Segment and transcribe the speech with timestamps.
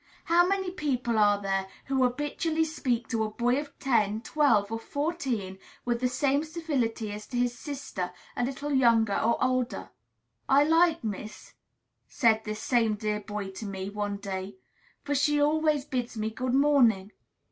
[0.23, 4.79] How many people are there who habitually speak to a boy of ten, twelve, or
[4.79, 9.91] fourteen with the same civility as to his sister, a little younger or older?
[10.49, 11.53] "I like Miss,"
[12.07, 14.55] said this same dear boy to me, one day;
[15.03, 17.11] "for she always bids me good morning."